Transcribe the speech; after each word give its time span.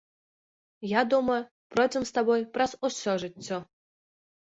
Я 0.91 1.01
думаю, 1.11 1.37
пройдзем 1.75 2.03
з 2.09 2.17
табой 2.19 2.41
праз 2.59 2.71
усё 2.93 3.11
жыццё. 3.29 3.65